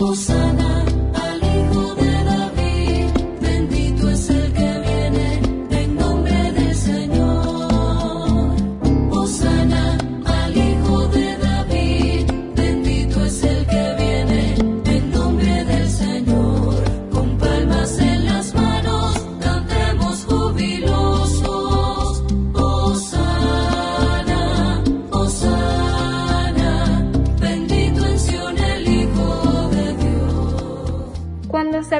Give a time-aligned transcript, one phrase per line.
[0.00, 0.67] Osana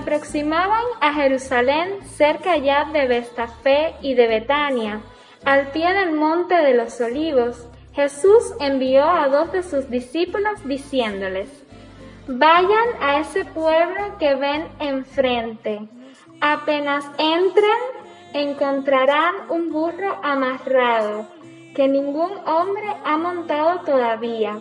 [0.09, 5.03] aproximaban a Jerusalén, cerca ya de Bestafé y de Betania,
[5.45, 11.51] al pie del monte de los olivos, Jesús envió a dos de sus discípulos diciéndoles,
[12.27, 15.81] Vayan a ese pueblo que ven enfrente.
[16.41, 17.79] Apenas entren,
[18.33, 21.27] encontrarán un burro amarrado,
[21.75, 24.59] que ningún hombre ha montado todavía.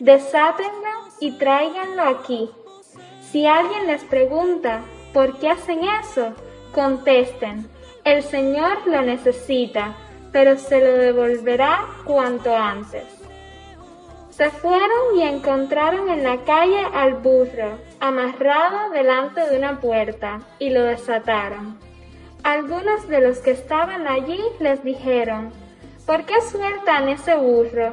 [0.00, 2.50] Desátenlo y tráiganlo aquí.
[3.30, 4.82] Si alguien les pregunta
[5.12, 6.32] por qué hacen eso,
[6.72, 7.68] contesten,
[8.04, 9.96] el Señor lo necesita,
[10.30, 13.04] pero se lo devolverá cuanto antes.
[14.30, 20.70] Se fueron y encontraron en la calle al burro, amarrado delante de una puerta, y
[20.70, 21.78] lo desataron.
[22.44, 25.52] Algunos de los que estaban allí les dijeron,
[26.06, 27.92] ¿por qué sueltan ese burro?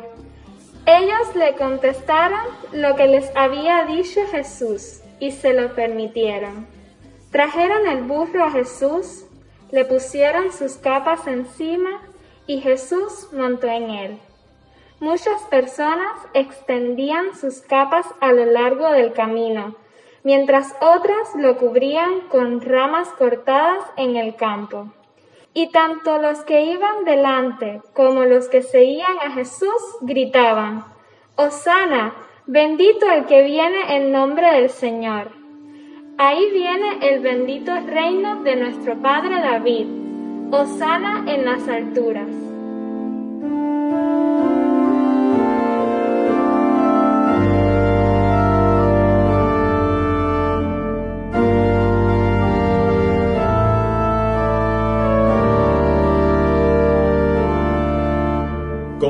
[0.85, 6.67] Ellos le contestaron lo que les había dicho Jesús y se lo permitieron.
[7.31, 9.25] Trajeron el burro a Jesús,
[9.71, 12.01] le pusieron sus capas encima
[12.45, 14.19] y Jesús montó en él.
[14.99, 19.75] Muchas personas extendían sus capas a lo largo del camino,
[20.23, 24.91] mientras otras lo cubrían con ramas cortadas en el campo.
[25.53, 30.83] Y tanto los que iban delante como los que seguían a Jesús gritaban,
[32.45, 35.31] bendito el que viene en nombre del Señor.
[36.17, 39.87] Ahí viene el bendito reino de nuestro Padre David.
[40.51, 42.52] Osana en las alturas.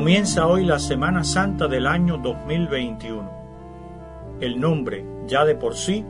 [0.04, 4.36] Comienza hoy la Semana Santa del año 2021.
[4.38, 6.04] El nombre, ya de por sí,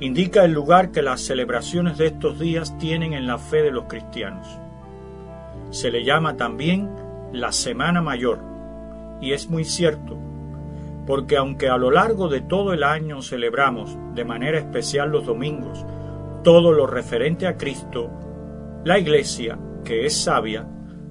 [0.00, 3.84] indica el lugar que las celebraciones de estos días tienen en la fe de los
[3.84, 4.46] cristianos.
[5.70, 6.90] Se le llama también
[7.32, 8.38] la Semana Mayor,
[9.22, 10.18] y es muy cierto,
[11.06, 15.86] porque aunque a lo largo de todo el año celebramos de manera especial los domingos
[16.44, 18.10] todo lo referente a Cristo,
[18.84, 20.66] la Iglesia, que es sabia,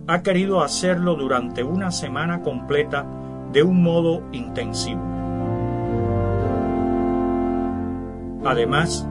[0.07, 3.05] ha querido hacerlo durante una semana completa
[3.51, 5.01] de un modo intensivo.
[8.43, 9.07] Además,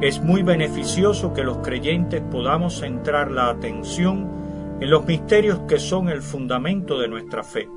[0.00, 4.30] es muy beneficioso que los creyentes podamos centrar la atención
[4.80, 7.68] en los misterios que son el fundamento de nuestra fe,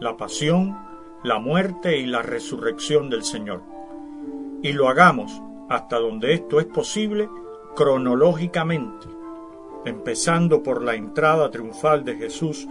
[0.00, 0.76] la pasión,
[1.22, 3.62] la muerte y la resurrección del Señor.
[4.62, 7.28] Y lo hagamos, hasta donde esto es posible,
[7.76, 9.06] cronológicamente,
[9.84, 12.66] empezando por la entrada triunfal de Jesús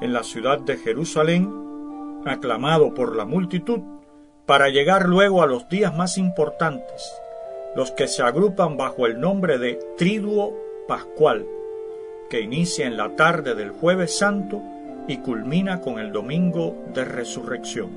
[0.00, 1.52] en la ciudad de Jerusalén,
[2.24, 3.80] aclamado por la multitud,
[4.46, 7.12] para llegar luego a los días más importantes,
[7.76, 10.54] los que se agrupan bajo el nombre de Triduo
[10.88, 11.46] Pascual,
[12.28, 14.60] que inicia en la tarde del jueves santo
[15.06, 17.90] y culmina con el domingo de resurrección.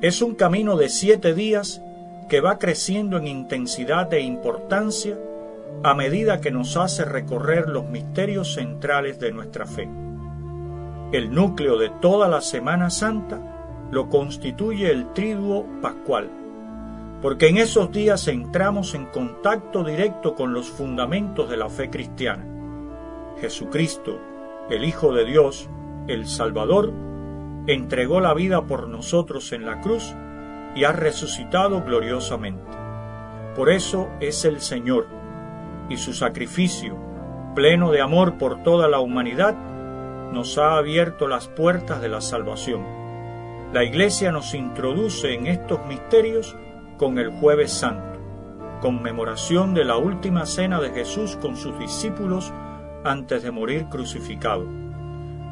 [0.00, 1.82] Es un camino de siete días
[2.28, 5.18] que va creciendo en intensidad e importancia
[5.82, 9.88] a medida que nos hace recorrer los misterios centrales de nuestra fe.
[11.12, 16.30] El núcleo de toda la Semana Santa lo constituye el triduo pascual,
[17.20, 22.46] porque en esos días entramos en contacto directo con los fundamentos de la fe cristiana.
[23.40, 24.18] Jesucristo,
[24.70, 25.68] el Hijo de Dios,
[26.08, 26.92] el Salvador,
[27.66, 30.14] entregó la vida por nosotros en la cruz
[30.74, 32.70] y ha resucitado gloriosamente.
[33.54, 35.06] Por eso es el Señor,
[35.88, 36.96] y su sacrificio,
[37.54, 39.54] pleno de amor por toda la humanidad,
[40.32, 42.84] nos ha abierto las puertas de la salvación.
[43.72, 46.56] La Iglesia nos introduce en estos misterios
[46.96, 48.20] con el jueves santo,
[48.80, 52.52] conmemoración de la última cena de Jesús con sus discípulos
[53.04, 54.64] antes de morir crucificado.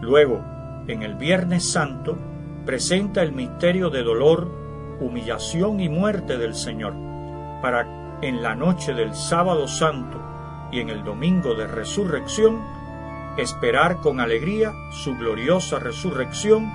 [0.00, 0.44] Luego,
[0.86, 2.16] en el viernes santo,
[2.64, 4.50] presenta el misterio de dolor,
[5.00, 6.94] humillación y muerte del Señor,
[7.62, 10.18] para en la noche del sábado santo
[10.72, 12.60] y en el domingo de resurrección,
[13.36, 16.70] esperar con alegría su gloriosa resurrección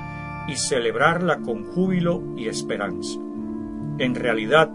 [0.48, 3.20] y celebrarla con júbilo y esperanza.
[3.98, 4.70] En realidad,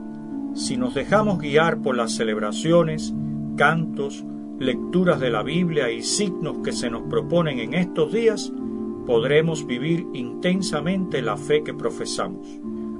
[0.55, 3.15] si nos dejamos guiar por las celebraciones,
[3.57, 4.25] cantos,
[4.59, 8.53] lecturas de la Biblia y signos que se nos proponen en estos días,
[9.07, 12.47] podremos vivir intensamente la fe que profesamos.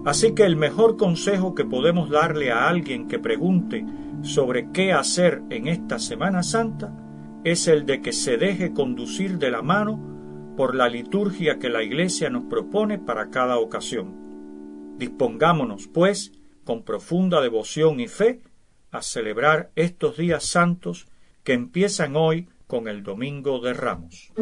[0.05, 3.85] Así que el mejor consejo que podemos darle a alguien que pregunte
[4.23, 6.93] sobre qué hacer en esta Semana Santa
[7.45, 11.83] es el de que se deje conducir de la mano por la liturgia que la
[11.83, 14.97] Iglesia nos propone para cada ocasión.
[14.97, 16.33] Dispongámonos, pues,
[16.65, 18.43] con profunda devoción y fe,
[18.91, 21.09] a celebrar estos días santos
[21.45, 24.33] que empiezan hoy con el Domingo de Ramos.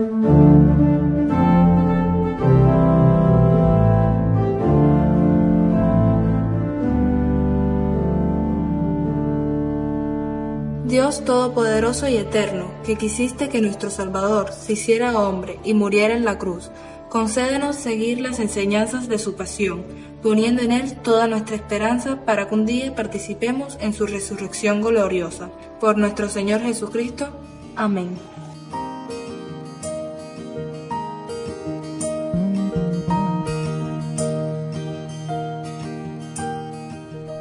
[10.88, 16.24] Dios Todopoderoso y Eterno, que quisiste que nuestro Salvador se hiciera hombre y muriera en
[16.24, 16.70] la cruz,
[17.10, 19.84] concédenos seguir las enseñanzas de su pasión,
[20.22, 25.50] poniendo en él toda nuestra esperanza para que un día participemos en su resurrección gloriosa.
[25.78, 27.28] Por nuestro Señor Jesucristo.
[27.76, 28.16] Amén.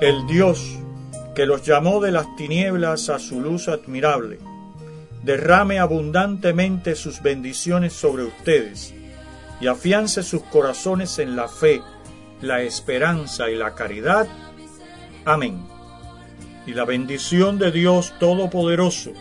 [0.02, 0.77] El Dios
[1.38, 4.39] que los llamó de las tinieblas a su luz admirable,
[5.22, 8.95] derrame abundantemente sus bendiciones sobre ustedes
[9.62, 11.84] y afiance sus corazones en la fe,
[12.42, 14.28] la esperanza y la caridad.
[15.25, 15.63] Amén.
[16.66, 19.12] Y la bendición de Dios Todopoderoso,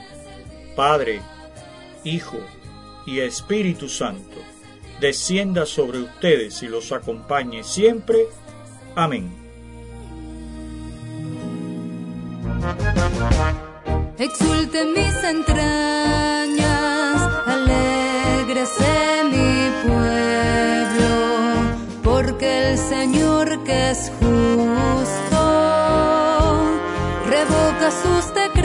[0.74, 1.20] Padre,
[2.02, 2.38] Hijo
[3.04, 4.38] y Espíritu Santo,
[5.02, 8.20] descienda sobre ustedes y los acompañe siempre.
[8.94, 9.45] Amén.
[14.18, 16.64] Exulten mis entrañas,
[17.46, 21.12] alegrese mi pueblo,
[22.02, 25.42] porque el Señor que es justo
[27.28, 28.64] revoca sus decretos.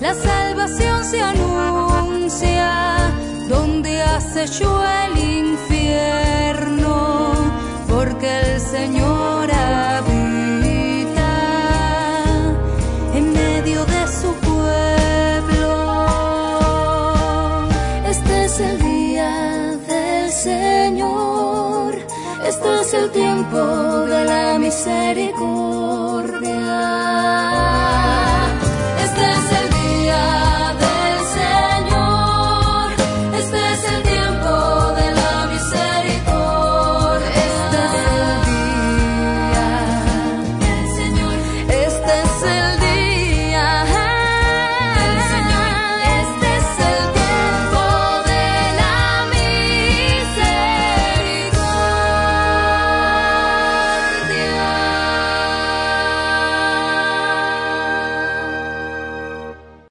[0.00, 2.70] La salvación se anuncia
[3.48, 4.80] donde hace yo